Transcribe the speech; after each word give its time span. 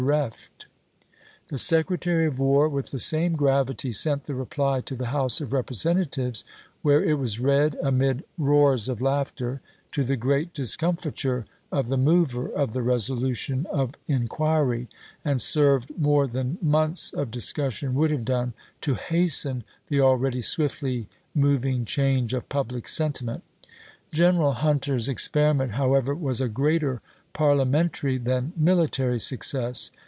Jlllv 0.01 0.07
2 0.07 0.09
1862 0.17 0.65
reft." 0.65 0.65
The 1.49 1.57
Secretary 1.59 2.25
of 2.25 2.39
War, 2.39 2.67
with 2.67 2.89
the 2.89 2.99
same 2.99 3.33
gravity, 3.35 3.89
p 3.89 3.93
3087. 3.93 3.93
sent 4.19 4.23
the 4.23 4.33
reply 4.33 4.81
to 4.81 4.95
the 4.95 5.13
House 5.13 5.39
of 5.41 5.53
Representatives, 5.53 6.43
where 6.81 7.03
it 7.03 7.19
was 7.19 7.39
read 7.39 7.77
amid 7.83 8.23
roars 8.39 8.89
of 8.89 8.99
laughter, 8.99 9.61
to 9.91 10.03
the 10.03 10.15
great 10.17 10.55
discomfiture 10.55 11.45
of 11.71 11.89
the 11.89 11.99
mover 11.99 12.47
of 12.47 12.73
the 12.73 12.81
resolution 12.81 13.65
444 13.65 13.69
ABEAHAM 13.69 13.91
LINCOLN 13.91 14.27
Chap. 14.27 14.31
XX. 14.31 14.39
of 14.39 14.47
inquiry; 14.49 14.89
and 15.23 15.39
served, 15.39 15.91
more 15.99 16.25
than 16.25 16.57
months 16.63 17.13
of 17.13 17.29
dis 17.29 17.53
cussion 17.53 17.93
would 17.93 18.09
have 18.09 18.25
done, 18.25 18.53
to 18.81 18.95
hasten 18.95 19.63
the 19.85 20.01
already 20.01 20.41
swiftly 20.41 21.07
moving 21.35 21.85
change 21.85 22.33
of 22.33 22.49
public 22.49 22.87
sentiment, 22.87 23.43
Gren 24.11 24.39
1862. 24.39 24.39
era! 24.41 24.51
Hunter's 24.53 25.07
experiment, 25.07 25.71
however, 25.73 26.15
was 26.15 26.41
a 26.41 26.49
greater 26.49 27.01
parliamentary 27.33 28.17
than 28.17 28.51
military 28.57 29.17
success. 29.17 29.89